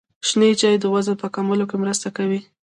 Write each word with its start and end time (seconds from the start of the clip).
شنې 0.27 0.49
چايي 0.59 0.77
د 0.79 0.85
وزن 0.93 1.15
په 1.21 1.27
کمولو 1.35 1.65
کي 1.69 1.75
مرسته 1.83 2.07
کوي. 2.17 2.39